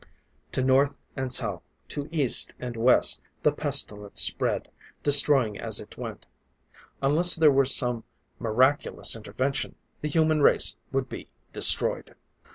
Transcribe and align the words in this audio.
To 0.53 0.63
North 0.63 0.93
and 1.15 1.31
South, 1.31 1.61
to 1.89 2.09
East 2.11 2.55
and 2.59 2.75
West, 2.75 3.21
the 3.43 3.51
pestilence 3.51 4.19
spread, 4.23 4.67
destroying 5.03 5.59
as 5.59 5.79
it 5.79 5.95
went. 5.95 6.25
Unless 7.03 7.35
there 7.35 7.51
were 7.51 7.65
some 7.65 8.03
miraculous 8.39 9.15
intervention, 9.15 9.75
the 10.01 10.07
human 10.09 10.41
race 10.41 10.75
would 10.91 11.07
be 11.07 11.27
destroyed! 11.53 12.15